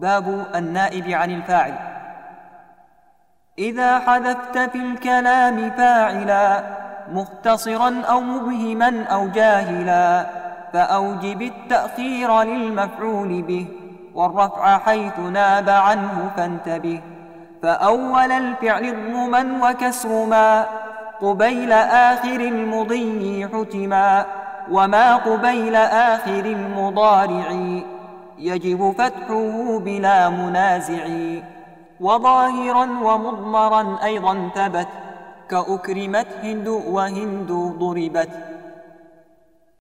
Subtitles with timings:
[0.00, 1.74] باب النائب عن الفاعل.
[3.58, 6.62] إذا حذفت في الكلام فاعلا
[7.12, 10.26] مختصرا أو مبهما أو جاهلا
[10.72, 13.66] فأوجب التأخير للمفعول به
[14.14, 17.00] والرفع حيث ناب عنه فانتبه.
[17.62, 20.66] فأول الفعل اضمما وكسر ما
[21.20, 24.26] قبيل آخر المضي حتما
[24.70, 27.80] وما قبيل آخر المضارع.
[28.38, 31.06] يجب فتحه بلا منازع.
[32.00, 34.88] وظاهرا ومضمرا أيضا ثبت
[35.50, 38.30] كأكرمت هند وهند ضربت.